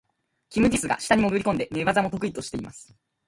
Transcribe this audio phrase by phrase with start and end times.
[0.49, 2.91] キム・ジスが下に潜り込んで、寝技も得意としています。